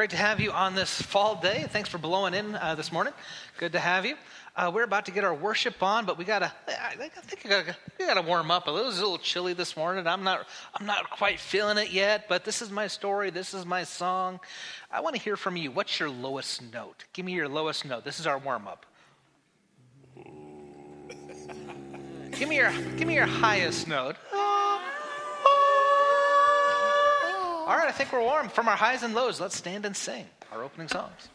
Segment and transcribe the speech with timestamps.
[0.00, 1.66] Great to have you on this fall day.
[1.68, 3.12] Thanks for blowing in uh, this morning.
[3.58, 4.16] Good to have you.
[4.56, 6.50] Uh, we're about to get our worship on, but we gotta.
[6.66, 8.90] I, think we gotta, gotta warm up a little.
[8.90, 10.06] A little chilly this morning.
[10.06, 10.48] I'm not.
[10.74, 12.30] I'm not quite feeling it yet.
[12.30, 13.28] But this is my story.
[13.28, 14.40] This is my song.
[14.90, 15.70] I want to hear from you.
[15.70, 17.04] What's your lowest note?
[17.12, 18.02] Give me your lowest note.
[18.02, 18.86] This is our warm up.
[22.38, 22.72] give me your.
[22.96, 24.16] Give me your highest note.
[24.32, 24.50] Oh.
[27.70, 29.40] All right, I think we're warm from our highs and lows.
[29.40, 31.28] Let's stand and sing our opening songs.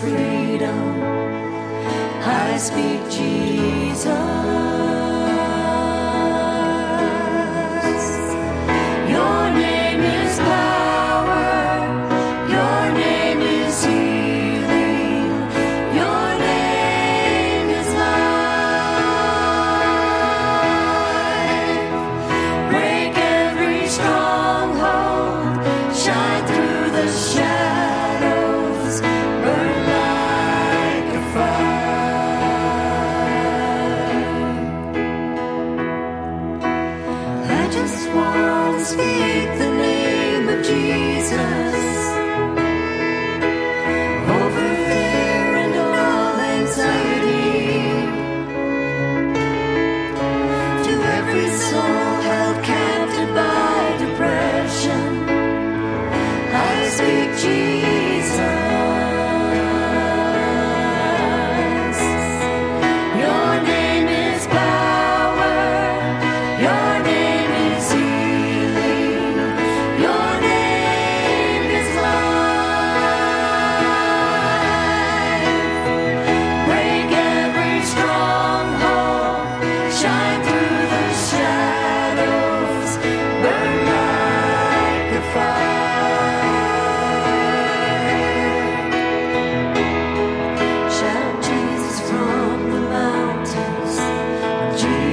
[0.00, 1.02] Freedom.
[2.22, 4.99] I speak Jesus.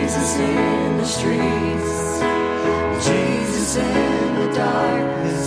[0.08, 2.20] Jesus in the streets,
[3.06, 5.47] Jesus in the darkness.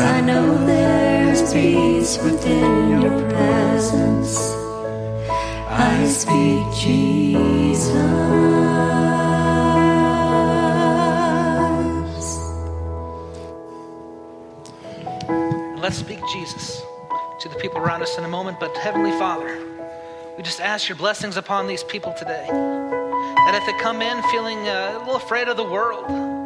[0.00, 4.38] I know there's peace within your presence.
[5.68, 7.94] I speak Jesus.
[15.82, 16.82] Let's speak Jesus
[17.40, 18.58] to the people around us in a moment.
[18.58, 19.58] But Heavenly Father,
[20.36, 22.46] we just ask your blessings upon these people today.
[22.48, 26.39] That if they come in feeling uh, a little afraid of the world,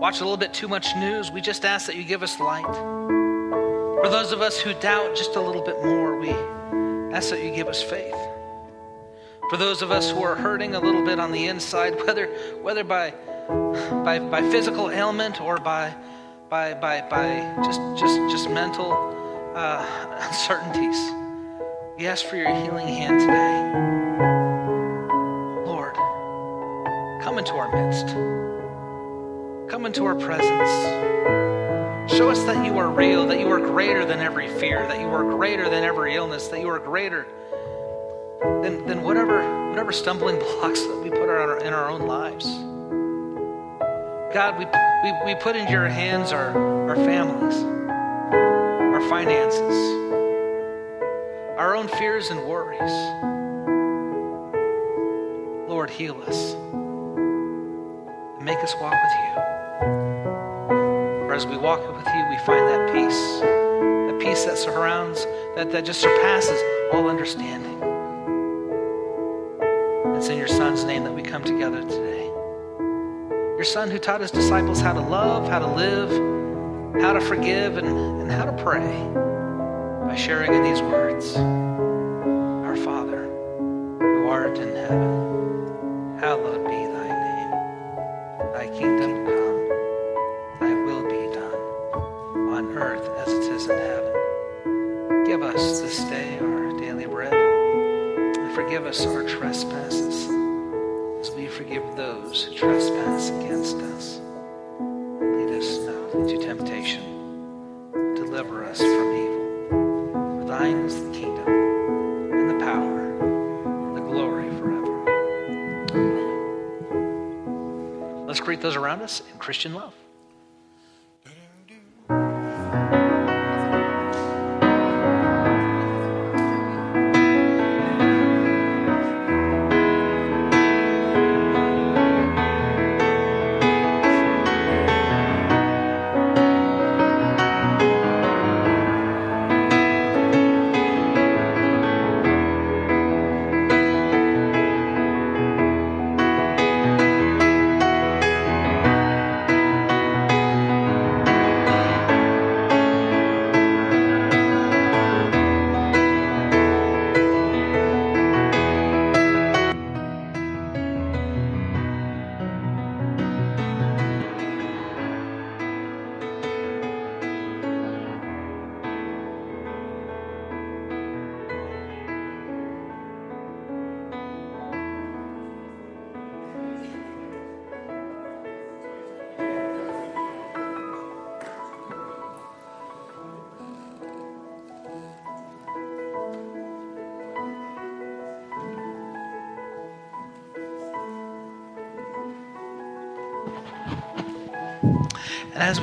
[0.00, 2.64] watch a little bit too much news, we just ask that you give us light.
[2.64, 6.30] For those of us who doubt just a little bit more, we
[7.14, 8.16] ask that you give us faith.
[9.50, 12.28] For those of us who are hurting a little bit on the inside, whether
[12.62, 13.12] whether by
[14.02, 15.94] by, by physical ailment or by
[16.48, 18.92] by by by just just just mental
[19.54, 19.84] uh,
[20.28, 20.98] uncertainties,
[21.98, 23.60] we ask for your healing hand today.
[25.66, 25.94] Lord,
[27.22, 28.39] come into our midst.
[29.70, 30.68] Come into our presence.
[32.12, 35.06] Show us that you are real, that you are greater than every fear, that you
[35.06, 37.24] are greater than every illness, that you are greater
[38.64, 42.46] than, than whatever, whatever stumbling blocks that we put in our, in our own lives.
[44.34, 44.64] God, we,
[45.04, 46.50] we, we put into your hands our,
[46.88, 49.76] our families, our finances,
[51.56, 52.90] our own fears and worries.
[55.70, 56.54] Lord, heal us
[58.34, 59.59] and make us walk with you.
[61.40, 65.24] As we walk with you, we find that peace, that peace that surrounds,
[65.56, 66.60] that, that just surpasses
[66.92, 67.80] all understanding.
[70.14, 72.26] It's in your Son's name that we come together today.
[73.56, 76.10] Your Son who taught his disciples how to love, how to live,
[77.00, 78.90] how to forgive, and, and how to pray
[80.06, 83.24] by sharing in these words Our Father,
[83.98, 85.29] who art in heaven,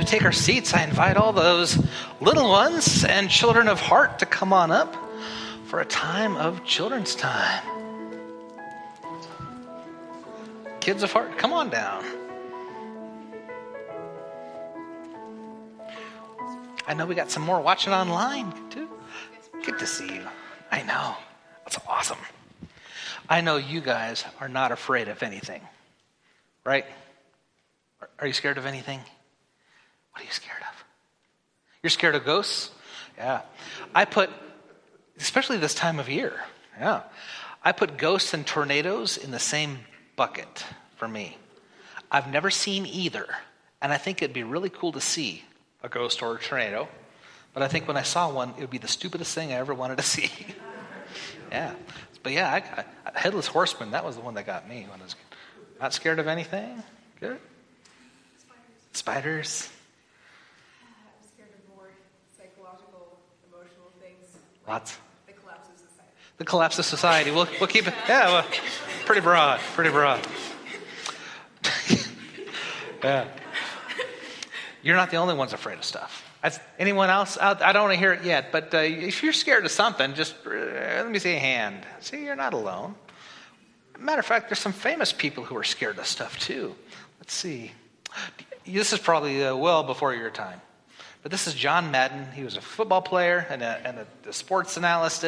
[0.07, 1.77] Take our seats, I invite all those
[2.21, 4.95] little ones and children of heart to come on up
[5.65, 7.61] for a time of children's time.
[10.79, 12.05] Kids of heart, come on down.
[16.87, 18.87] I know we got some more watching online too.
[19.65, 20.25] Good to see you.
[20.71, 21.17] I know.
[21.65, 22.19] That's awesome.
[23.27, 25.61] I know you guys are not afraid of anything,
[26.63, 26.85] right?
[28.19, 29.01] Are you scared of anything?
[30.17, 30.86] What are you scared of?
[31.84, 32.71] You're scared of ghosts?
[33.19, 33.41] Yeah.
[33.93, 34.32] I put,
[35.19, 36.34] especially this time of year,
[36.80, 37.03] yeah.
[37.63, 39.77] I put ghosts and tornadoes in the same
[40.15, 41.38] bucket for me.
[42.10, 43.27] I've never seen either,
[43.80, 45.43] and I think it'd be really cool to see
[45.84, 46.89] a ghost or a tornado.
[47.53, 49.75] But I think when I saw one, it would be the stupidest thing I ever
[49.75, 50.32] wanted to see.
[51.51, 51.75] yeah.
[52.23, 55.03] But yeah, I, I, Headless Horseman, that was the one that got me when I
[55.03, 55.15] was
[55.80, 56.82] not scared of anything.
[57.19, 57.38] Good.
[58.97, 59.69] Spiders.
[60.82, 61.86] I'm scared of more
[62.34, 64.25] psychological, emotional things.
[64.67, 64.97] Lots.
[65.25, 66.12] The collapse of society.
[66.38, 67.32] The collapse of society.
[67.32, 67.93] We'll, we'll keep it.
[68.08, 68.27] Yeah.
[68.27, 68.45] Well,
[69.06, 70.27] pretty broad, pretty broad.
[73.03, 73.27] yeah.
[74.84, 76.23] You're not the only ones afraid of stuff.
[76.41, 77.38] That's, anyone else?
[77.38, 80.13] Out, I don't want to hear it yet, but uh, if you're scared of something,
[80.13, 81.86] just uh, let me see a hand.
[81.99, 82.95] See, you're not alone.
[83.97, 86.75] Matter of fact, there's some famous people who are scared of stuff too.
[87.19, 87.71] Let's see.
[88.65, 90.62] This is probably uh, well before your time.
[91.27, 92.31] But this is John Madden.
[92.31, 95.25] He was a football player and a, and a, a sports analyst,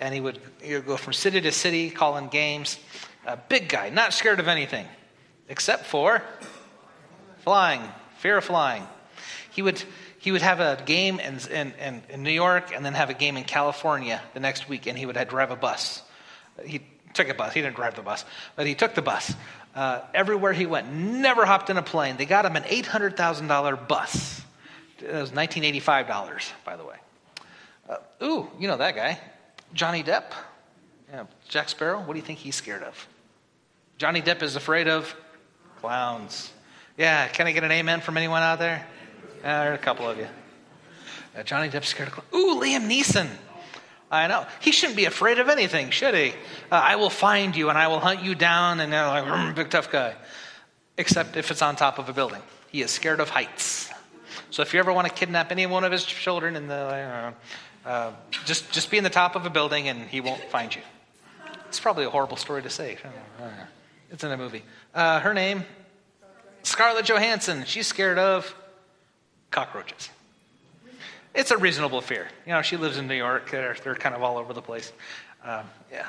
[0.00, 2.78] and he would, he would go from city to city calling games.
[3.26, 4.86] A big guy, not scared of anything
[5.50, 6.22] except for
[7.40, 7.82] flying,
[8.16, 8.82] fear of flying.
[9.50, 9.82] He would,
[10.20, 13.36] he would have a game in, in, in, New York and then have a game
[13.36, 16.00] in California the next week, and he would drive a bus.
[16.64, 16.80] He
[17.12, 17.52] took a bus.
[17.52, 19.34] He didn't drive the bus, but he took the bus.
[19.74, 22.16] Uh, everywhere he went, never hopped in a plane.
[22.16, 24.45] They got him an $800,000 bus.
[25.06, 26.96] It was $1985, by the way.
[27.88, 29.20] Uh, ooh, you know that guy.
[29.72, 30.24] Johnny Depp.
[31.10, 32.00] Yeah, Jack Sparrow.
[32.00, 33.06] What do you think he's scared of?
[33.98, 35.14] Johnny Depp is afraid of
[35.80, 36.52] clowns.
[36.98, 38.84] Yeah, can I get an amen from anyone out there?
[39.42, 40.26] Yeah, there are a couple of you.
[41.36, 42.34] Uh, Johnny Depp's scared of clowns.
[42.34, 43.28] Ooh, Liam Neeson.
[44.10, 44.46] I know.
[44.60, 46.30] He shouldn't be afraid of anything, should he?
[46.70, 49.54] Uh, I will find you and I will hunt you down, and they're like, mm,
[49.54, 50.14] big tough guy.
[50.98, 52.42] Except if it's on top of a building.
[52.72, 53.90] He is scared of heights.
[54.56, 57.34] So if you ever want to kidnap any one of his children, in the,
[57.84, 58.12] uh,
[58.46, 60.80] just just be in the top of a building and he won't find you.
[61.68, 62.96] It's probably a horrible story to say.
[64.10, 64.62] It's in a movie.
[64.94, 65.62] Uh, her name,
[66.62, 67.64] Scarlett Johansson.
[67.66, 68.54] She's scared of
[69.50, 70.08] cockroaches.
[71.34, 72.26] It's a reasonable fear.
[72.46, 73.50] You know, she lives in New York.
[73.50, 74.90] They're, they're kind of all over the place.
[75.44, 76.08] Um, yeah.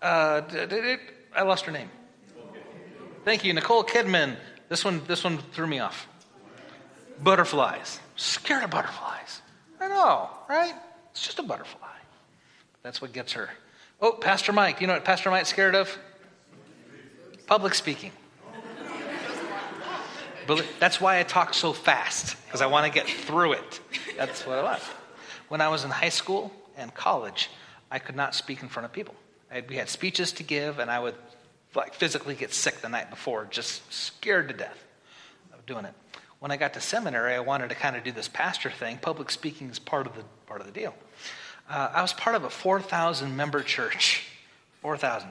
[0.00, 0.42] Uh,
[1.34, 1.90] I lost her name.
[3.24, 4.36] Thank you, Nicole Kidman.
[4.68, 6.06] This one, this one threw me off.
[7.22, 8.00] Butterflies.
[8.16, 9.42] Scared of butterflies.
[9.80, 10.74] I know, right?
[11.10, 11.88] It's just a butterfly.
[12.82, 13.50] That's what gets her.
[14.00, 14.80] Oh, Pastor Mike.
[14.80, 15.96] You know what Pastor Mike's scared of?
[17.46, 18.12] Public speaking.
[20.78, 23.80] That's why I talk so fast, because I want to get through it.
[24.16, 24.80] That's what I was.
[25.48, 27.50] When I was in high school and college,
[27.90, 29.14] I could not speak in front of people.
[29.48, 31.14] Had, we had speeches to give, and I would
[31.74, 34.84] like physically get sick the night before, just scared to death
[35.52, 35.94] of doing it.
[36.46, 38.98] When I got to seminary, I wanted to kind of do this pastor thing.
[38.98, 40.94] Public speaking is part of the part of the deal.
[41.68, 44.28] Uh, I was part of a 4,000 member church,
[44.80, 45.28] 4,000,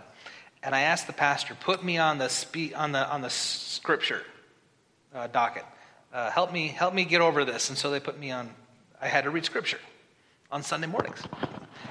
[0.61, 4.23] and I asked the pastor, put me on the spe- on the on the scripture
[5.13, 5.63] uh, docket.
[6.13, 7.69] Uh, help me help me get over this.
[7.69, 8.49] And so they put me on.
[9.01, 9.79] I had to read scripture
[10.51, 11.23] on Sunday mornings.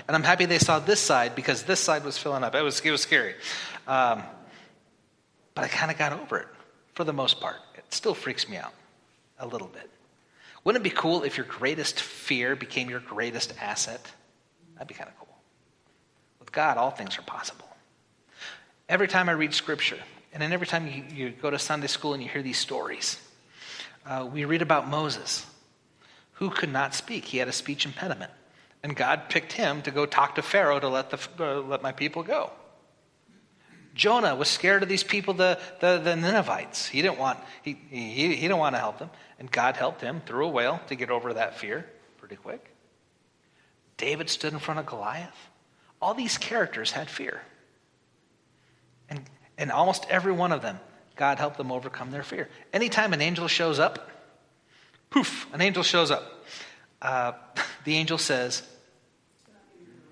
[0.06, 2.54] And I'm happy they saw this side because this side was filling up.
[2.54, 3.37] It was, it was scary.
[3.88, 4.22] Um,
[5.54, 6.48] but I kind of got over it
[6.92, 7.56] for the most part.
[7.74, 8.74] It still freaks me out
[9.38, 9.90] a little bit.
[10.64, 14.00] Wouldn't it be cool if your greatest fear became your greatest asset?
[14.74, 15.36] That'd be kind of cool.
[16.40, 17.68] With God, all things are possible.
[18.88, 19.98] Every time I read scripture,
[20.32, 23.20] and then every time you, you go to Sunday school and you hear these stories,
[24.06, 25.46] uh, we read about Moses,
[26.32, 27.24] who could not speak.
[27.24, 28.32] He had a speech impediment.
[28.82, 31.92] And God picked him to go talk to Pharaoh to let, the, uh, let my
[31.92, 32.50] people go.
[33.94, 36.88] Jonah was scared of these people, the, the, the Ninevites.
[36.88, 39.11] He didn't, want, he, he, he didn't want to help them.
[39.38, 41.87] And God helped him through a whale to get over that fear
[42.18, 42.74] pretty quick.
[43.96, 45.48] David stood in front of Goliath.
[46.02, 47.40] All these characters had fear.
[49.09, 49.20] And,
[49.57, 50.80] and almost every one of them,
[51.16, 52.48] God helped them overcome their fear.
[52.72, 54.11] Anytime an angel shows up,
[55.11, 56.44] poof, an angel shows up.
[57.00, 57.33] Uh,
[57.85, 58.62] the angel says,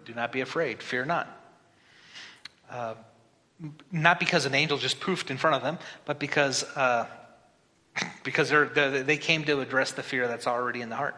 [0.05, 1.29] Do not be afraid, fear not.
[2.71, 2.95] Uh,
[3.91, 7.07] not because an angel just poofed in front of them, but because, uh,
[8.25, 11.17] because they're, they came to address the fear that's already in the heart.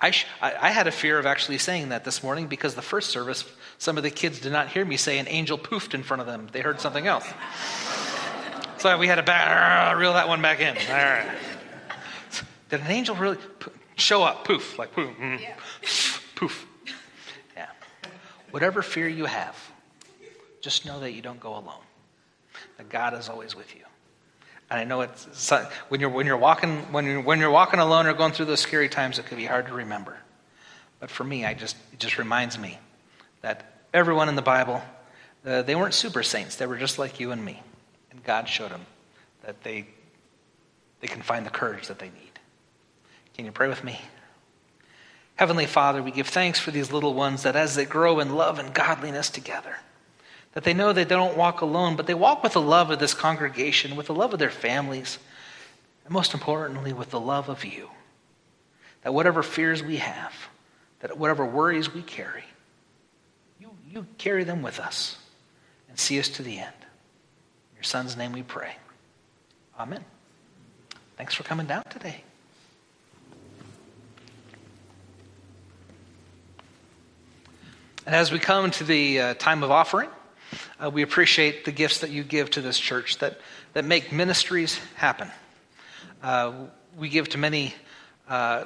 [0.00, 3.10] I, sh- I, had a fear of actually saying that this morning because the first
[3.10, 3.44] service,
[3.76, 6.26] some of the kids did not hear me say an angel poofed in front of
[6.26, 6.48] them.
[6.50, 7.26] They heard something else.
[8.78, 10.76] so we had to back, reel that one back in.
[10.76, 11.26] All right.
[12.70, 13.36] Did an angel really
[13.96, 14.44] show up?
[14.44, 15.56] Poof, like poof, mm, yeah.
[16.36, 16.66] poof.
[17.56, 17.66] Yeah.
[18.52, 19.56] Whatever fear you have,
[20.60, 21.82] just know that you don't go alone.
[22.76, 23.82] That God is always with you.
[24.70, 25.50] And I know it's
[25.88, 28.60] when you're when you're walking when you're when you're walking alone or going through those
[28.60, 30.16] scary times, it can be hard to remember.
[31.00, 32.78] But for me, I just it just reminds me
[33.42, 34.80] that everyone in the Bible,
[35.44, 36.56] uh, they weren't super saints.
[36.56, 37.60] They were just like you and me,
[38.12, 38.86] and God showed them
[39.42, 39.88] that they
[41.00, 42.38] they can find the courage that they need.
[43.34, 44.00] Can you pray with me?
[45.34, 48.58] Heavenly Father, we give thanks for these little ones that as they grow in love
[48.58, 49.76] and godliness together
[50.52, 52.98] that they know that they don't walk alone, but they walk with the love of
[52.98, 55.18] this congregation, with the love of their families,
[56.04, 57.88] and most importantly, with the love of you.
[59.02, 60.34] That whatever fears we have,
[61.00, 62.44] that whatever worries we carry,
[63.58, 65.18] you, you carry them with us
[65.88, 66.74] and see us to the end.
[67.70, 68.74] In your son's name we pray.
[69.78, 70.04] Amen.
[71.16, 72.24] Thanks for coming down today.
[78.06, 80.08] And as we come to the uh, time of offering,
[80.82, 83.38] uh, we appreciate the gifts that you give to this church that,
[83.74, 85.30] that make ministries happen.
[86.22, 86.52] Uh,
[86.96, 87.74] we give to many
[88.28, 88.64] uh,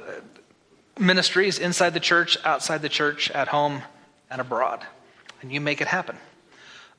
[0.99, 3.83] ministries inside the church, outside the church, at home,
[4.31, 4.87] and abroad.
[5.43, 6.17] And you make it happen.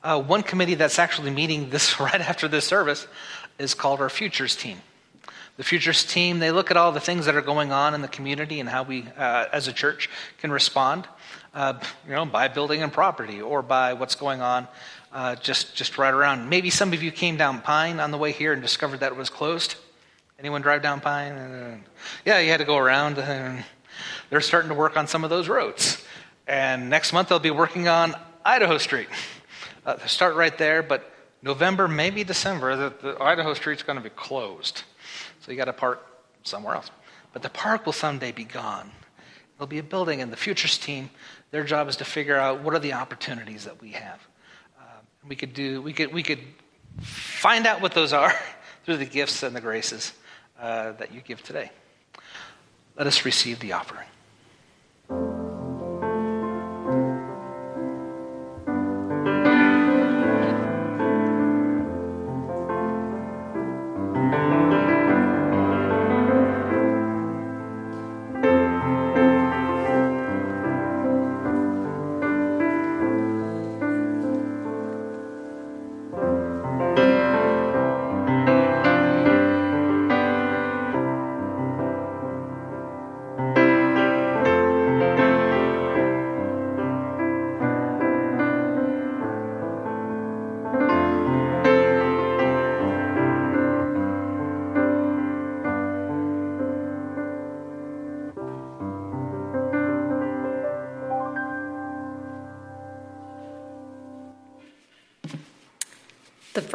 [0.02, 3.06] Uh, one committee that's actually meeting this right after this service
[3.58, 4.78] is called our Futures Team.
[5.56, 8.08] The Futures Team, they look at all the things that are going on in the
[8.08, 11.08] community and how we, uh, as a church, can respond
[11.54, 11.72] uh,
[12.06, 14.68] you know, by building and property or by what's going on
[15.12, 16.48] uh, just, just right around.
[16.48, 19.16] Maybe some of you came down Pine on the way here and discovered that it
[19.16, 19.76] was closed.
[20.38, 21.32] Anyone drive down Pine?
[21.32, 21.76] Uh,
[22.24, 23.18] yeah, you had to go around.
[23.18, 23.64] And
[24.30, 26.04] they're starting to work on some of those roads.
[26.46, 28.14] And next month they'll be working on
[28.44, 29.08] Idaho Street.
[29.84, 34.10] Uh, start right there, but November, maybe December, the, the Idaho Street's going to be
[34.10, 34.82] closed.
[35.40, 36.04] So you got to park
[36.42, 36.90] somewhere else.
[37.32, 38.90] But the park will someday be gone.
[39.56, 41.10] There'll be a building, and the futures team
[41.50, 44.20] their job is to figure out what are the opportunities that we have.
[45.28, 46.40] We could do, we could, we could
[47.00, 48.34] find out what those are
[48.84, 50.12] through the gifts and the graces
[50.60, 51.70] uh, that you give today.
[52.96, 54.06] Let us receive the offering.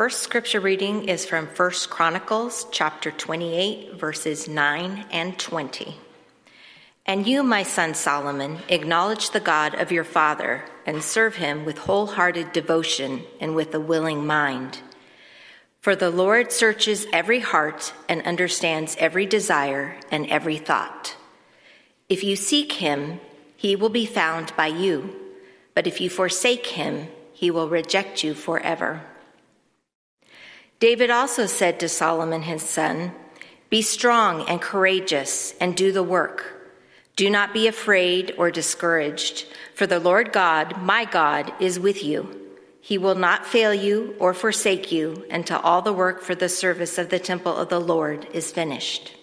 [0.01, 5.95] First scripture reading is from 1 Chronicles chapter 28 verses 9 and 20.
[7.05, 11.77] And you, my son Solomon, acknowledge the God of your father and serve him with
[11.77, 14.79] wholehearted devotion and with a willing mind.
[15.81, 21.15] For the Lord searches every heart and understands every desire and every thought.
[22.09, 23.19] If you seek him,
[23.55, 25.15] he will be found by you,
[25.75, 29.03] but if you forsake him, he will reject you forever.
[30.81, 33.13] David also said to Solomon his son,
[33.69, 36.73] Be strong and courageous and do the work.
[37.15, 42.35] Do not be afraid or discouraged, for the Lord God, my God, is with you.
[42.81, 46.97] He will not fail you or forsake you until all the work for the service
[46.97, 49.15] of the temple of the Lord is finished.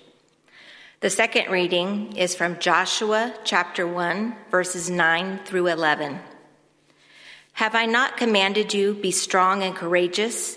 [1.00, 6.20] The second reading is from Joshua chapter 1, verses 9 through 11.
[7.54, 10.56] Have I not commanded you, be strong and courageous?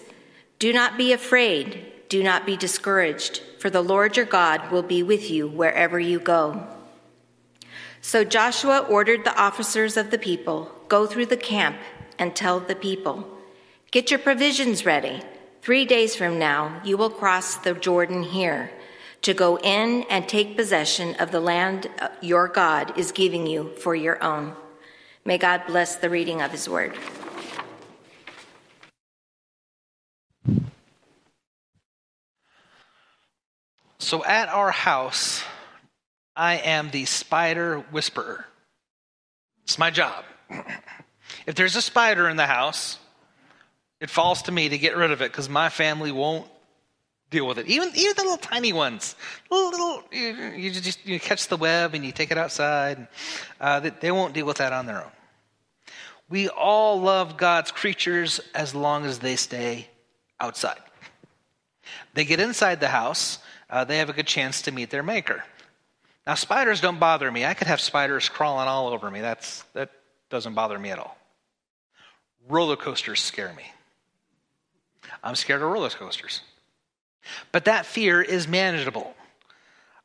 [0.62, 5.02] Do not be afraid, do not be discouraged, for the Lord your God will be
[5.02, 6.68] with you wherever you go.
[8.00, 11.78] So Joshua ordered the officers of the people go through the camp
[12.20, 13.28] and tell the people,
[13.90, 15.24] Get your provisions ready.
[15.64, 18.70] Three days from now, you will cross the Jordan here
[19.24, 21.90] to go in and take possession of the land
[22.22, 24.56] your God is giving you for your own.
[25.26, 26.96] May God bless the reading of his word.
[34.02, 35.44] So at our house,
[36.36, 38.46] I am the spider whisperer.
[39.64, 40.26] It's my job.
[41.46, 42.98] if there's a spider in the house,
[44.00, 46.50] it falls to me to get rid of it because my family won't
[47.30, 47.68] deal with it.
[47.68, 49.16] Even even the little tiny ones,
[49.52, 53.08] little, little you, you just you catch the web and you take it outside.
[53.60, 55.12] Uh, they won't deal with that on their own.
[56.28, 59.88] We all love God's creatures as long as they stay
[60.40, 60.80] outside.
[62.16, 63.38] They get inside the house
[63.72, 65.44] uh, they have a good chance to meet their maker.
[66.28, 67.46] Now, spiders don't bother me.
[67.46, 69.22] I could have spiders crawling all over me.
[69.22, 69.90] That's, that
[70.30, 71.18] doesn't bother me at all.
[72.48, 73.64] Roller coasters scare me.
[75.24, 76.42] I'm scared of roller coasters.
[77.52, 79.16] But that fear is manageable.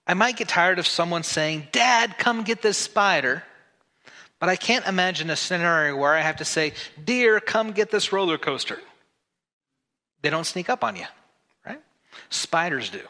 [0.07, 3.43] I might get tired of someone saying, Dad, come get this spider.
[4.39, 8.13] But I can't imagine a scenario where I have to say, Dear, come get this
[8.13, 8.79] roller coaster.
[10.23, 11.07] They don't sneak up on you,
[11.65, 11.81] right?
[12.31, 13.01] Spiders do.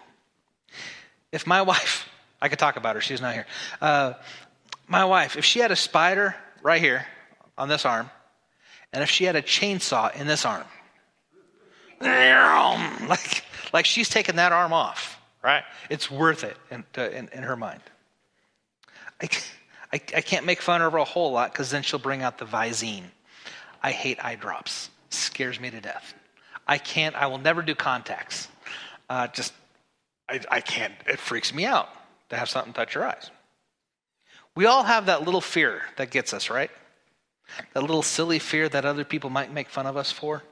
[1.37, 2.09] If my wife,
[2.41, 3.45] I could talk about her, she's not here.
[3.79, 4.15] Uh,
[4.89, 7.07] my wife, if she had a spider right here
[7.59, 8.09] on this arm,
[8.91, 10.65] and if she had a chainsaw in this arm,
[12.01, 13.45] like,
[13.75, 15.63] like she's taking that arm off, right?
[15.91, 17.83] It's worth it in, in, in her mind.
[19.21, 19.29] I,
[19.93, 22.39] I, I, can't make fun of her a whole lot because then she'll bring out
[22.39, 23.05] the Visine.
[23.83, 24.89] I hate eye drops.
[25.11, 26.15] Scares me to death.
[26.67, 28.49] I can't, I will never do contacts.
[29.11, 29.53] Uh, just,
[30.29, 31.89] I, I can't, it freaks me out
[32.31, 33.31] to have something touch your eyes.
[34.55, 36.71] We all have that little fear that gets us, right?
[37.75, 40.43] That little silly fear that other people might make fun of us for.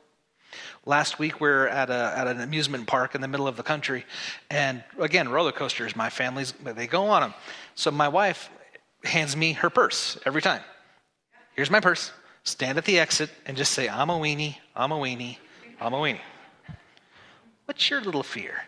[0.86, 3.62] Last week we were at, a, at an amusement park in the middle of the
[3.62, 4.04] country,
[4.50, 5.96] and again, roller coasters.
[5.96, 7.34] My family's they go on them.
[7.74, 8.50] So my wife
[9.02, 10.62] hands me her purse every time.
[11.56, 12.12] Here's my purse.
[12.44, 14.56] Stand at the exit and just say, "I'm a weenie.
[14.76, 15.38] I'm a weenie.
[15.80, 16.20] I'm a weenie."
[17.64, 18.62] What's your little fear?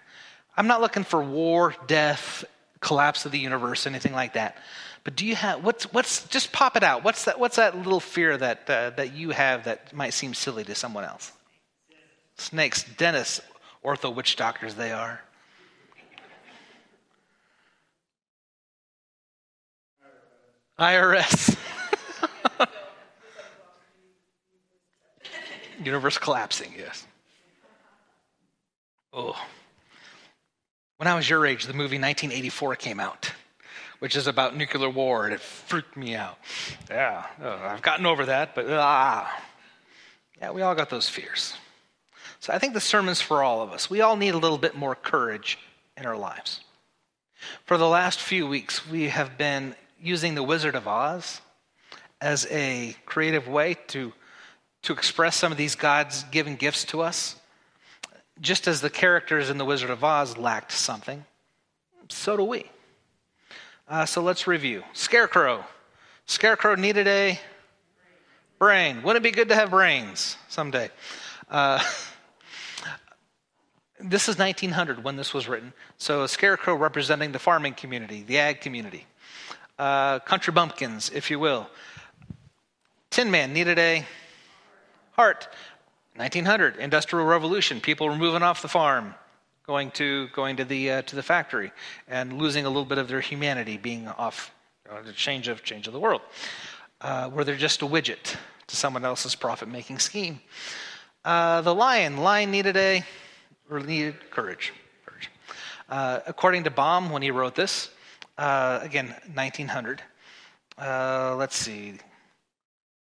[0.56, 2.44] I'm not looking for war, death,
[2.80, 4.56] collapse of the universe, anything like that.
[5.04, 7.04] But do you have what's what's just pop it out?
[7.04, 7.38] What's that?
[7.38, 11.04] What's that little fear that uh, that you have that might seem silly to someone
[11.04, 11.32] else?
[12.38, 13.40] Snakes, dentists,
[13.84, 15.20] ortho witch doctors they are.
[20.78, 21.56] IRS.
[25.82, 27.06] Universe collapsing, yes.
[29.12, 29.40] Oh.
[30.98, 33.32] When I was your age, the movie 1984 came out,
[33.98, 36.38] which is about nuclear war, and it freaked me out.
[36.88, 39.42] Yeah, oh, I've gotten over that, but ah.
[40.40, 41.54] Yeah, we all got those fears.
[42.40, 43.90] So I think the sermon's for all of us.
[43.90, 45.58] We all need a little bit more courage
[45.98, 46.60] in our lives.
[47.66, 51.42] For the last few weeks, we have been using the Wizard of Oz
[52.20, 54.12] as a creative way to,
[54.82, 57.36] to express some of these God's given gifts to us.
[58.40, 61.24] Just as the characters in the Wizard of Oz lacked something,
[62.08, 62.70] so do we.
[63.88, 64.82] Uh, so let's review.
[64.92, 65.64] Scarecrow.
[66.26, 67.40] Scarecrow needed a
[68.58, 69.02] brain.
[69.02, 70.90] Wouldn't it be good to have brains someday?
[71.48, 71.82] Uh,
[73.98, 75.72] This is 1900 when this was written.
[75.96, 79.06] So a scarecrow representing the farming community, the ag community.
[79.78, 81.68] Uh, country bumpkins, if you will.
[83.08, 84.04] Tin Man needed a
[85.12, 85.48] heart.
[86.16, 87.80] 1900, Industrial Revolution.
[87.80, 89.14] People were moving off the farm,
[89.66, 91.72] going to going to the uh, to the factory,
[92.08, 94.50] and losing a little bit of their humanity, being off
[94.90, 96.22] uh, the change of change of the world,
[97.02, 100.40] uh, where they're just a widget to someone else's profit making scheme.
[101.24, 103.04] Uh, the lion, lion needed a
[103.70, 104.72] or needed courage.
[105.04, 105.30] courage.
[105.88, 107.90] Uh, according to Baum, when he wrote this,
[108.38, 110.02] uh, again, 1900,
[110.78, 111.94] uh, let's see.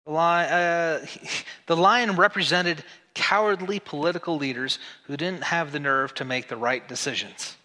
[0.05, 1.05] The lion, uh,
[1.67, 6.87] the lion represented cowardly political leaders who didn't have the nerve to make the right
[6.87, 7.55] decisions.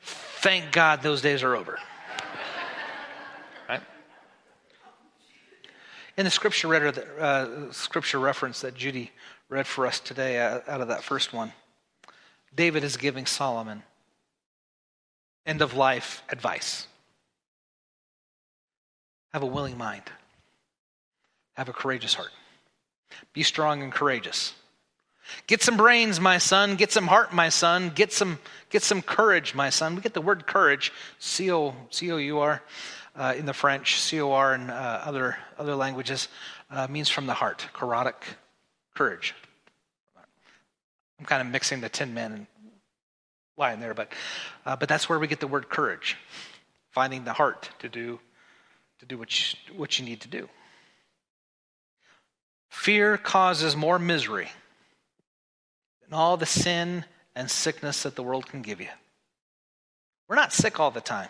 [0.00, 1.78] Thank God those days are over.
[3.68, 3.80] right?
[6.16, 9.10] In the scripture, read, uh, scripture reference that Judy
[9.48, 11.52] read for us today uh, out of that first one,
[12.54, 13.82] David is giving Solomon
[15.46, 16.86] end of life advice.
[19.32, 20.04] Have a willing mind,
[21.54, 22.30] have a courageous heart,
[23.32, 24.54] be strong and courageous.
[25.46, 26.76] Get some brains, my son.
[26.76, 27.90] Get some heart, my son.
[27.94, 28.38] Get some,
[28.70, 29.94] get some courage, my son.
[29.94, 32.62] We get the word courage, C O C O U R,
[33.16, 36.28] uh, in the French, C O R in uh, other other languages,
[36.70, 38.14] uh, means from the heart, karotic,
[38.94, 39.34] courage.
[41.18, 42.46] I'm kind of mixing the Tin Man and
[43.56, 44.12] Lion there, but
[44.66, 46.16] uh, but that's where we get the word courage,
[46.90, 48.18] finding the heart to do
[49.00, 50.48] to do what you, what you need to do.
[52.68, 54.48] Fear causes more misery
[56.14, 58.86] than all the sin and sickness that the world can give you.
[60.28, 61.28] We're not sick all the time.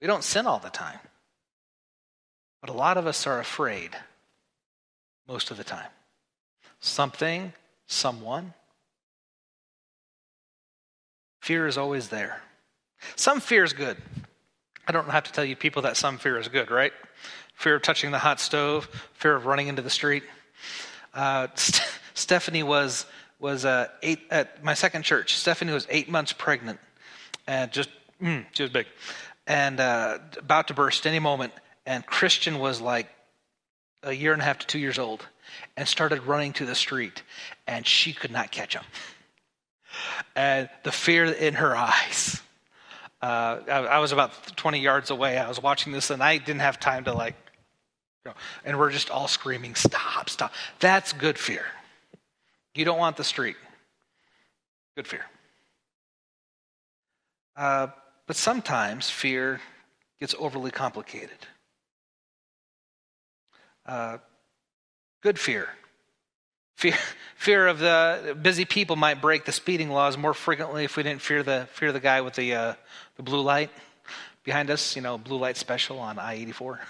[0.00, 0.98] We don't sin all the time.
[2.62, 3.90] But a lot of us are afraid
[5.28, 5.90] most of the time.
[6.80, 7.52] Something,
[7.86, 8.54] someone,
[11.42, 12.40] Fear is always there.
[13.14, 13.96] Some fear is good.
[14.88, 16.92] I don't have to tell you people that some fear is good, right?
[17.54, 20.24] Fear of touching the hot stove, fear of running into the street.
[21.14, 23.06] Uh, St- Stephanie was
[23.38, 25.36] was uh, eight at my second church.
[25.36, 26.80] Stephanie was eight months pregnant,
[27.46, 27.90] and just
[28.22, 28.86] mm, she was big,
[29.46, 31.52] and uh, about to burst any moment.
[31.84, 33.08] And Christian was like
[34.02, 35.26] a year and a half to two years old,
[35.76, 37.22] and started running to the street,
[37.66, 38.84] and she could not catch him
[40.34, 42.40] and the fear in her eyes.
[43.22, 45.38] Uh, I, I, was about 20 yards away.
[45.38, 47.34] I was watching this, and I didn't have time to like,
[48.24, 50.28] you know, and we're just all screaming, "Stop!
[50.28, 51.64] Stop!" That's good fear.
[52.76, 53.56] You don't want the street.
[54.96, 55.24] Good fear.
[57.56, 57.88] Uh,
[58.26, 59.60] but sometimes fear
[60.20, 61.38] gets overly complicated.
[63.86, 64.18] Uh,
[65.22, 65.68] good fear
[66.76, 66.94] Fear,
[67.36, 71.22] fear of the busy people might break the speeding laws more frequently if we didn't
[71.22, 72.74] fear the fear the guy with the uh,
[73.16, 73.70] the blue light
[74.44, 74.94] behind us.
[74.94, 76.80] You know, blue light special on I eighty four.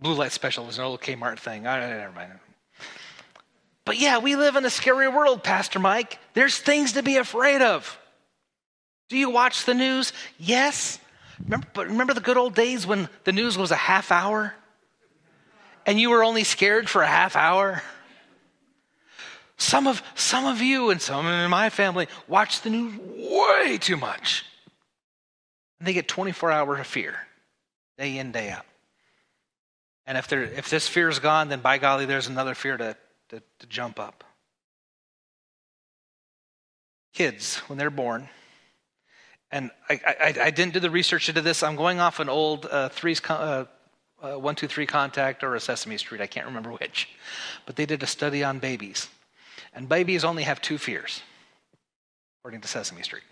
[0.00, 1.66] Blue light special is an old Kmart thing.
[1.66, 2.32] I never mind.
[3.88, 6.18] But yeah, we live in a scary world, Pastor Mike.
[6.34, 7.98] There's things to be afraid of.
[9.08, 10.12] Do you watch the news?
[10.36, 10.98] Yes.
[11.42, 14.54] Remember, but remember the good old days when the news was a half hour?
[15.86, 17.82] And you were only scared for a half hour?
[19.56, 23.96] Some of, some of you and some in my family watch the news way too
[23.96, 24.44] much.
[25.78, 27.16] And they get 24 hours of fear,
[27.96, 28.66] day in, day out.
[30.06, 32.94] And if, if this fear is gone, then by golly, there's another fear to,
[33.28, 34.24] to, to jump up.
[37.12, 38.28] Kids, when they're born,
[39.50, 41.62] and I, I, I, didn't do the research into this.
[41.62, 43.64] I'm going off an old uh, threes, uh,
[44.22, 46.20] uh, one, two, three contact or a Sesame Street.
[46.20, 47.08] I can't remember which.
[47.64, 49.08] But they did a study on babies.
[49.74, 51.22] And babies only have two fears,
[52.40, 53.22] according to Sesame Street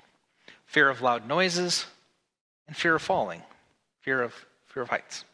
[0.66, 1.86] fear of loud noises
[2.66, 3.42] and fear of falling,
[4.01, 4.34] fear of,
[4.66, 5.24] fear of heights.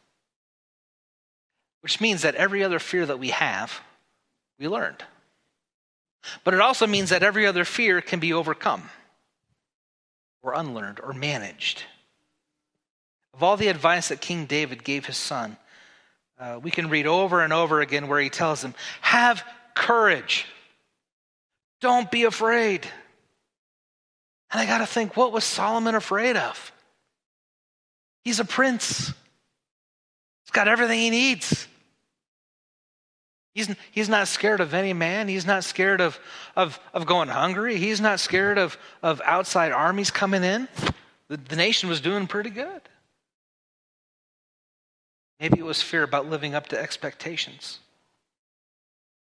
[1.80, 3.80] Which means that every other fear that we have,
[4.62, 5.04] we learned.
[6.44, 8.88] But it also means that every other fear can be overcome
[10.40, 11.82] or unlearned or managed.
[13.34, 15.56] Of all the advice that King David gave his son,
[16.38, 19.42] uh, we can read over and over again where he tells him, Have
[19.74, 20.46] courage.
[21.80, 22.86] Don't be afraid.
[24.52, 26.72] And I got to think, what was Solomon afraid of?
[28.22, 29.08] He's a prince,
[30.44, 31.66] he's got everything he needs.
[33.54, 35.28] He's, he's not scared of any man.
[35.28, 36.18] He's not scared of,
[36.56, 37.76] of, of going hungry.
[37.76, 40.68] He's not scared of, of outside armies coming in.
[41.28, 42.80] The, the nation was doing pretty good.
[45.38, 47.80] Maybe it was fear about living up to expectations.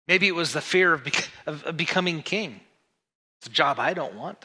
[0.07, 1.07] Maybe it was the fear of,
[1.45, 2.61] of, of becoming king.
[3.39, 4.37] It's a job I don't want.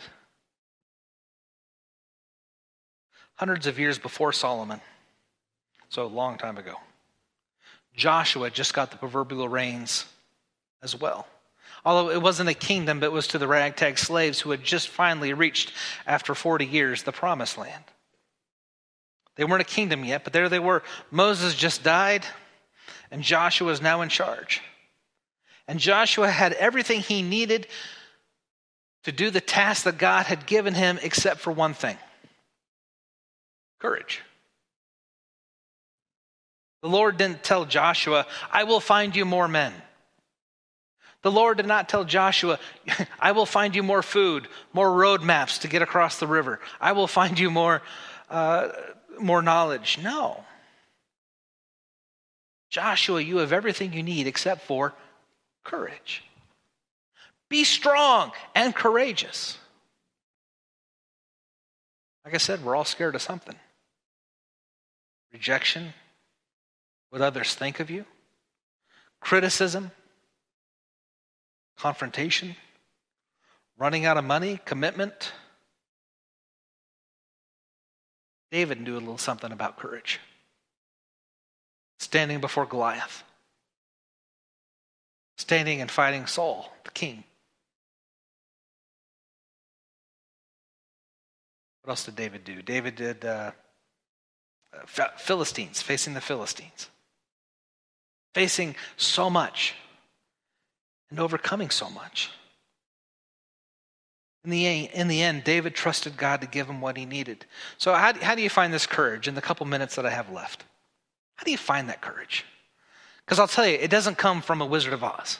[3.34, 4.80] Hundreds of years before Solomon,
[5.90, 6.76] so a long time ago,
[7.96, 10.04] Joshua just got the proverbial reins
[10.82, 11.26] as well.
[11.84, 14.88] Although it wasn't a kingdom, but it was to the ragtag slaves who had just
[14.88, 15.72] finally reached,
[16.06, 17.84] after 40 years, the promised land.
[19.36, 20.82] They weren't a kingdom yet, but there they were.
[21.10, 22.24] Moses just died,
[23.10, 24.62] and Joshua is now in charge.
[25.68, 27.66] And Joshua had everything he needed
[29.04, 31.96] to do the task that God had given him, except for one thing
[33.78, 34.22] courage.
[36.86, 39.72] The Lord didn't tell Joshua, I will find you more men.
[41.22, 42.60] The Lord did not tell Joshua,
[43.18, 46.60] I will find you more food, more road maps to get across the river.
[46.80, 47.82] I will find you more,
[48.30, 48.68] uh,
[49.18, 49.98] more knowledge.
[50.00, 50.44] No.
[52.70, 54.94] Joshua, you have everything you need except for
[55.64, 56.22] courage.
[57.48, 59.58] Be strong and courageous.
[62.24, 63.56] Like I said, we're all scared of something
[65.32, 65.92] rejection,
[67.16, 68.04] what others think of you,
[69.20, 69.90] criticism,
[71.78, 72.54] confrontation,
[73.78, 75.32] running out of money, commitment.
[78.50, 80.20] David knew a little something about courage.
[81.98, 83.24] Standing before Goliath,
[85.38, 87.24] standing and fighting Saul, the king.
[91.80, 92.60] What else did David do?
[92.60, 93.52] David did uh,
[95.16, 96.90] Philistines, facing the Philistines
[98.36, 99.74] facing so much
[101.08, 102.30] and overcoming so much.
[104.44, 107.46] In the, in the end, David trusted God to give him what he needed.
[107.78, 110.30] So, how, how do you find this courage in the couple minutes that I have
[110.30, 110.64] left?
[111.36, 112.44] How do you find that courage?
[113.24, 115.38] Because I'll tell you, it doesn't come from a Wizard of Oz,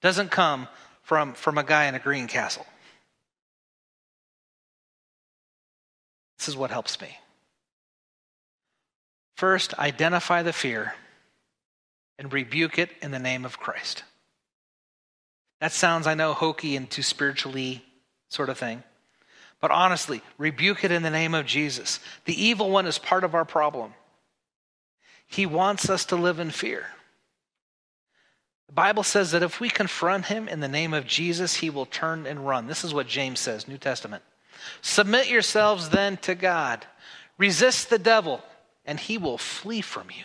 [0.00, 0.66] it doesn't come
[1.02, 2.64] from, from a guy in a green castle.
[6.38, 7.18] This is what helps me.
[9.36, 10.94] First, identify the fear
[12.20, 14.04] and rebuke it in the name of Christ.
[15.60, 17.82] That sounds, I know, hokey and too spiritually
[18.28, 18.82] sort of thing.
[19.58, 21.98] But honestly, rebuke it in the name of Jesus.
[22.26, 23.94] The evil one is part of our problem.
[25.26, 26.84] He wants us to live in fear.
[28.66, 31.86] The Bible says that if we confront him in the name of Jesus, he will
[31.86, 32.66] turn and run.
[32.66, 34.22] This is what James says, New Testament.
[34.82, 36.84] Submit yourselves then to God.
[37.38, 38.42] Resist the devil,
[38.84, 40.24] and he will flee from you.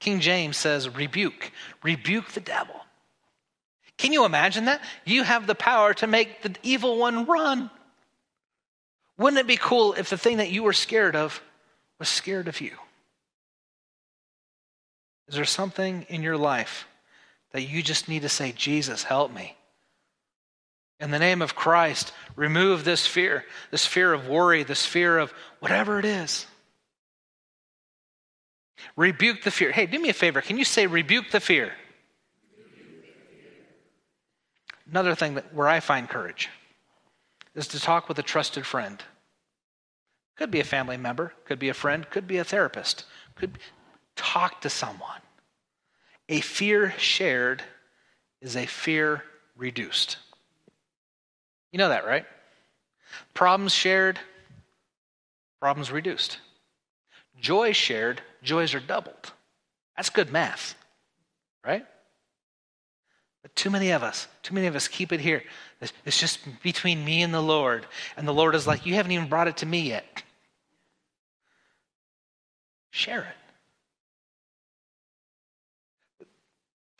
[0.00, 1.50] King James says, rebuke,
[1.82, 2.74] rebuke the devil.
[3.96, 4.80] Can you imagine that?
[5.04, 7.70] You have the power to make the evil one run.
[9.16, 11.42] Wouldn't it be cool if the thing that you were scared of
[11.98, 12.72] was scared of you?
[15.26, 16.86] Is there something in your life
[17.52, 19.56] that you just need to say, Jesus, help me.
[21.00, 25.32] In the name of Christ, remove this fear, this fear of worry, this fear of
[25.60, 26.46] whatever it is.
[28.96, 29.72] Rebuke the fear.
[29.72, 30.40] Hey, do me a favor.
[30.40, 31.72] Can you say, rebuke the fear?
[34.90, 36.48] Another thing that, where I find courage
[37.54, 39.02] is to talk with a trusted friend.
[40.36, 43.04] Could be a family member, could be a friend, could be a therapist.
[43.34, 43.58] Could
[44.16, 45.20] talk to someone.
[46.28, 47.62] A fear shared
[48.40, 49.24] is a fear
[49.56, 50.16] reduced.
[51.72, 52.24] You know that, right?
[53.34, 54.18] Problems shared,
[55.60, 56.38] problems reduced.
[57.40, 59.32] Joy shared, joys are doubled.
[59.96, 60.74] That's good math,
[61.64, 61.84] right?
[63.42, 65.42] But too many of us, too many of us keep it here.
[66.04, 67.86] It's just between me and the Lord.
[68.16, 70.22] And the Lord is like, You haven't even brought it to me yet.
[72.90, 73.36] Share it.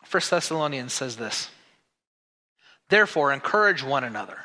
[0.05, 1.49] First Thessalonians says this
[2.89, 4.37] Therefore, encourage one another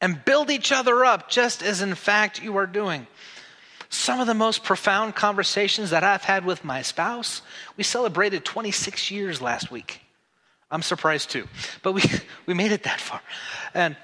[0.00, 3.06] and build each other up, just as in fact you are doing.
[3.88, 7.42] Some of the most profound conversations that I've had with my spouse,
[7.76, 10.00] we celebrated 26 years last week.
[10.70, 11.48] I'm surprised too,
[11.82, 12.02] but we,
[12.46, 13.20] we made it that far.
[13.74, 13.96] And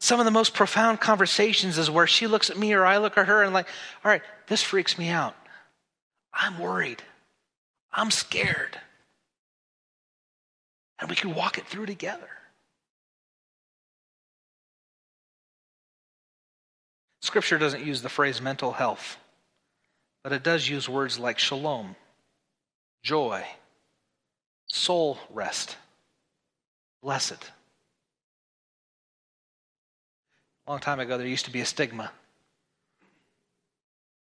[0.00, 3.18] some of the most profound conversations is where she looks at me or I look
[3.18, 3.66] at her and, like,
[4.04, 5.34] all right, this freaks me out.
[6.32, 7.02] I'm worried.
[7.92, 8.78] I'm scared.
[11.00, 12.28] And we can walk it through together.
[17.28, 19.18] Scripture doesn't use the phrase mental health,
[20.22, 21.94] but it does use words like shalom,
[23.02, 23.44] joy,
[24.66, 25.76] soul rest,
[27.02, 27.50] blessed.
[30.66, 32.10] A long time ago, there used to be a stigma.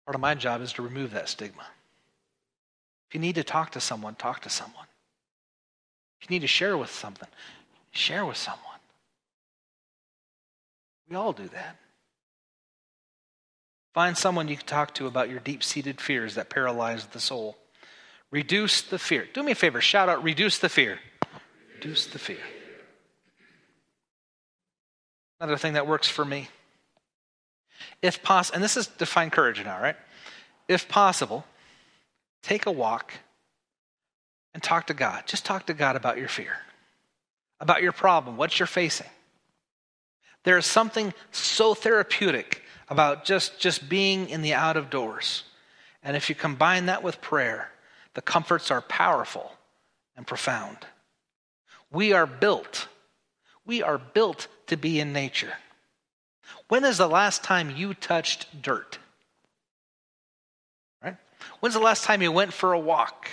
[0.07, 1.67] Part of my job is to remove that stigma.
[3.09, 4.87] If you need to talk to someone, talk to someone.
[6.19, 7.29] If you need to share with something,
[7.91, 8.79] share with someone.
[11.07, 11.77] We all do that.
[13.93, 17.57] Find someone you can talk to about your deep seated fears that paralyze the soul.
[18.31, 19.27] Reduce the fear.
[19.33, 20.99] Do me a favor, shout out, reduce the fear.
[21.75, 22.37] Reduce the fear.
[25.39, 26.49] Another thing that works for me.
[28.01, 29.95] If possible, and this is define courage now, right?
[30.67, 31.45] If possible,
[32.43, 33.13] take a walk
[34.53, 35.23] and talk to God.
[35.27, 36.57] Just talk to God about your fear,
[37.59, 39.07] about your problem, what you're facing.
[40.43, 45.43] There is something so therapeutic about just, just being in the out of doors.
[46.03, 47.71] And if you combine that with prayer,
[48.13, 49.51] the comforts are powerful
[50.15, 50.77] and profound.
[51.91, 52.87] We are built,
[53.65, 55.53] we are built to be in nature.
[56.67, 58.99] When is the last time you touched dirt?
[61.03, 61.17] Right?
[61.59, 63.29] When's the last time you went for a walk?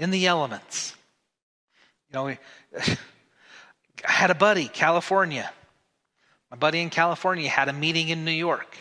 [0.00, 0.96] in the elements.
[2.08, 2.26] You know,
[2.78, 5.52] I had a buddy, California.
[6.50, 8.76] My buddy in California had a meeting in New York.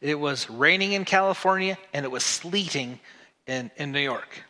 [0.00, 2.98] It was raining in California and it was sleeting
[3.46, 4.42] in, in New York.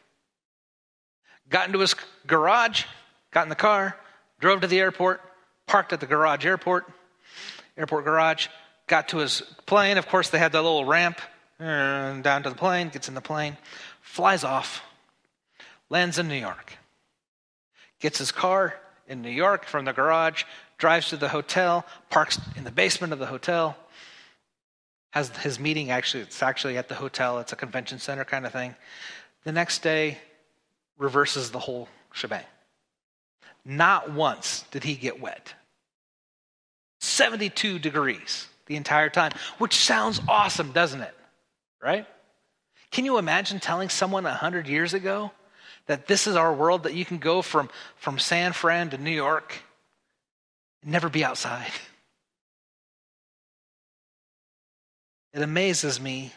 [1.51, 1.95] Got into his
[2.26, 2.85] garage,
[3.30, 3.97] got in the car,
[4.41, 5.20] drove to the airport,
[5.66, 6.91] parked at the garage airport,
[7.76, 8.49] airport garage,
[8.87, 9.99] got to his plane.
[9.99, 11.20] Of course, they had that little ramp
[11.61, 13.59] uh, down to the plane, gets in the plane,
[14.01, 14.83] flies off
[15.91, 16.78] lands in New York,
[18.01, 18.74] gets his car
[19.07, 20.45] in New York from the garage,
[20.83, 23.76] drives to the hotel, parks in the basement of the hotel,
[25.12, 28.51] has his meeting actually, it's actually at the hotel, it's a convention center kind of
[28.51, 28.74] thing.
[29.45, 30.18] The next day,
[30.99, 32.43] reverses the whole shebang.
[33.64, 35.55] Not once did he get wet.
[36.99, 41.14] 72 degrees the entire time, which sounds awesome, doesn't it?
[41.80, 42.07] Right?
[42.91, 45.30] Can you imagine telling someone 100 years ago
[45.87, 49.12] that this is our world, that you can go from, from San Fran to New
[49.12, 49.62] York
[50.85, 51.70] never be outside.
[55.33, 56.33] It amazes me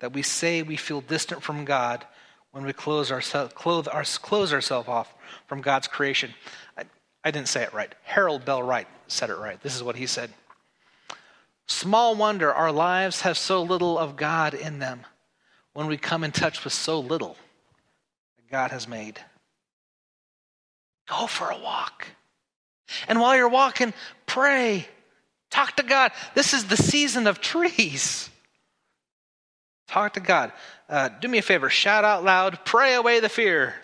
[0.00, 2.04] that we say we feel distant from God
[2.50, 5.12] when we close, ourselves, clothe our, close ourselves off
[5.46, 6.32] from God's creation.
[6.76, 6.84] I,
[7.24, 7.94] I didn't say it right.
[8.02, 9.60] Harold Bell Wright said it right.
[9.62, 10.30] This is what he said
[11.68, 15.00] Small wonder our lives have so little of God in them
[15.72, 17.36] when we come in touch with so little
[18.36, 19.18] that God has made.
[21.08, 22.06] Go for a walk.
[23.08, 23.92] And while you're walking,
[24.26, 24.86] pray.
[25.50, 26.12] Talk to God.
[26.34, 28.30] This is the season of trees.
[29.88, 30.52] Talk to God.
[30.88, 33.74] Uh, do me a favor, shout out loud, pray away the fear.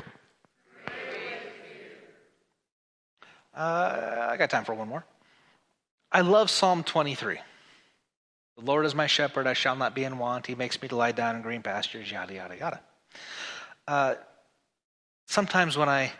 [3.55, 5.05] Uh, I got time for one more.
[6.11, 7.38] I love Psalm 23.
[8.57, 10.46] The Lord is my shepherd, I shall not be in want.
[10.46, 12.80] He makes me to lie down in green pastures, yada, yada, yada.
[13.86, 14.14] Uh,
[15.26, 16.12] sometimes when I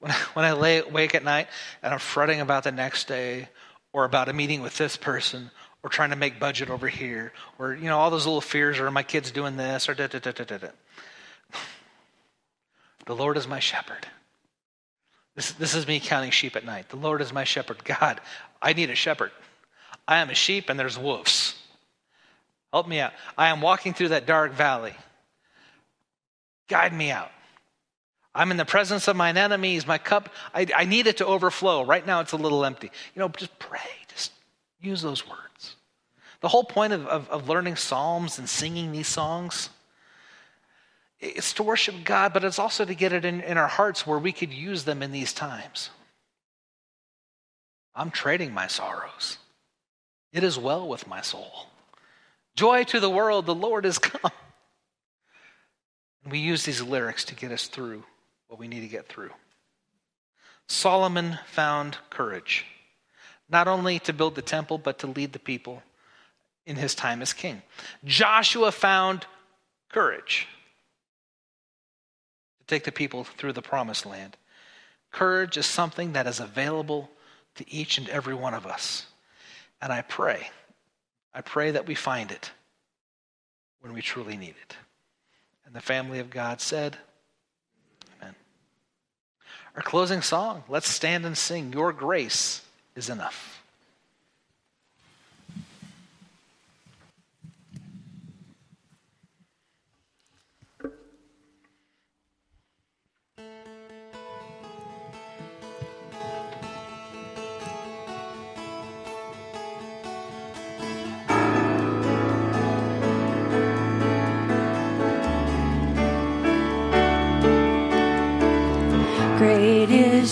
[0.00, 1.48] When I, when I lay awake at night
[1.82, 3.48] and I'm fretting about the next day
[3.92, 5.50] or about a meeting with this person
[5.82, 8.90] or trying to make budget over here or, you know, all those little fears or
[8.90, 10.68] my kids doing this or da da da da da da.
[13.06, 14.06] The Lord is my shepherd.
[15.34, 16.90] This, this is me counting sheep at night.
[16.90, 17.82] The Lord is my shepherd.
[17.84, 18.20] God,
[18.60, 19.30] I need a shepherd.
[20.06, 21.54] I am a sheep and there's wolves.
[22.72, 23.12] Help me out.
[23.38, 24.94] I am walking through that dark valley.
[26.68, 27.30] Guide me out.
[28.34, 29.86] I'm in the presence of mine enemies.
[29.86, 31.84] My cup, I, I need it to overflow.
[31.84, 32.90] Right now it's a little empty.
[33.14, 33.80] You know, just pray.
[34.08, 34.32] Just
[34.80, 35.76] use those words.
[36.40, 39.70] The whole point of, of, of learning Psalms and singing these songs
[41.20, 44.18] it's to worship God, but it's also to get it in, in our hearts where
[44.18, 45.90] we could use them in these times.
[47.94, 49.38] I'm trading my sorrows.
[50.32, 51.66] It is well with my soul.
[52.54, 54.30] Joy to the world, the Lord is come.
[56.28, 58.04] We use these lyrics to get us through
[58.48, 59.30] what we need to get through.
[60.66, 62.64] Solomon found courage,
[63.48, 65.82] not only to build the temple, but to lead the people
[66.66, 67.62] in his time as king.
[68.04, 69.24] Joshua found
[69.88, 70.46] courage
[72.58, 74.36] to take the people through the promised land.
[75.10, 77.10] Courage is something that is available
[77.54, 79.06] to each and every one of us.
[79.80, 80.50] And I pray,
[81.32, 82.50] I pray that we find it
[83.80, 84.76] when we truly need it.
[85.64, 86.98] And the family of God said.
[89.78, 92.62] Our closing song, let's stand and sing, Your Grace
[92.96, 93.57] is Enough.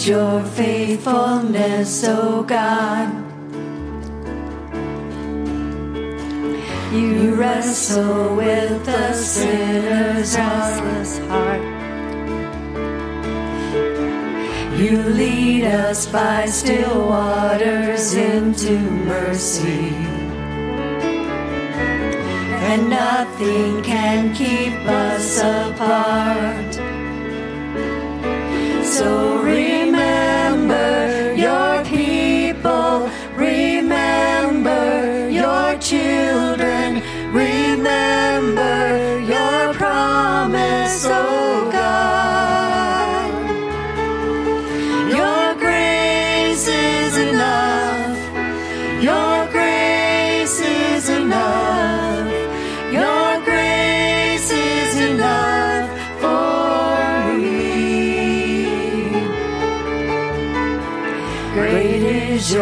[0.07, 3.12] Your faithfulness, O God.
[6.92, 11.61] You wrestle with the sinner's restless heart.
[14.78, 19.90] You lead us by still waters into mercy.
[22.68, 26.74] And nothing can keep us apart.
[28.84, 29.86] So remember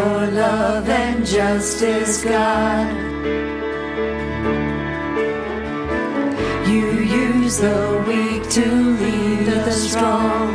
[0.05, 2.87] your love and justice, God.
[6.67, 6.85] You
[7.25, 8.67] use the weak to
[9.01, 10.53] lead the strong.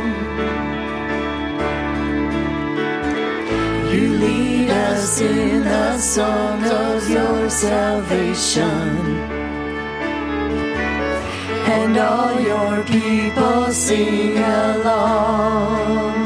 [3.91, 8.87] You lead us in the song of your salvation.
[11.77, 16.20] And all your people sing along.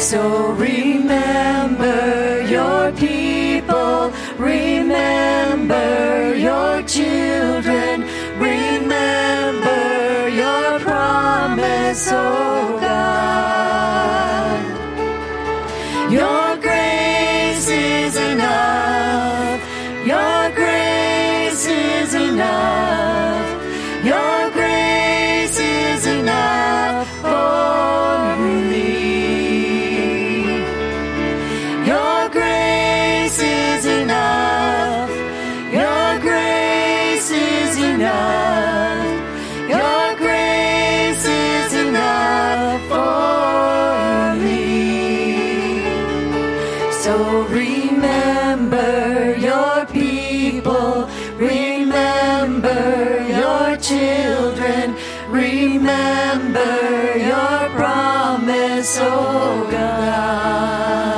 [0.00, 8.02] So remember your people, remember your children,
[8.38, 12.49] remember your promise, oh
[55.50, 61.09] remember your promise, oh God.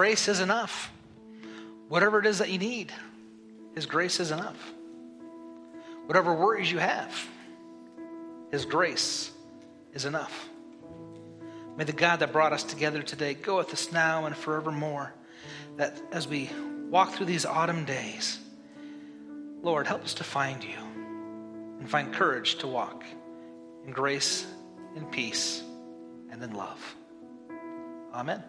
[0.00, 0.90] Grace is enough.
[1.88, 2.90] Whatever it is that you need,
[3.74, 4.56] His grace is enough.
[6.06, 7.14] Whatever worries you have,
[8.50, 9.30] His grace
[9.92, 10.48] is enough.
[11.76, 15.12] May the God that brought us together today go with us now and forevermore.
[15.76, 16.48] That as we
[16.88, 18.38] walk through these autumn days,
[19.60, 20.78] Lord, help us to find you
[21.78, 23.04] and find courage to walk
[23.84, 24.46] in grace,
[24.96, 25.62] in peace,
[26.30, 26.96] and in love.
[28.14, 28.42] Amen.